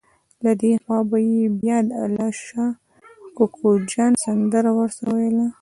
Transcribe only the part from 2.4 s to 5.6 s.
شا کوکو جان سندره ورسره وویله.